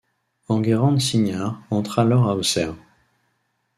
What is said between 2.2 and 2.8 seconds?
à Auxerre.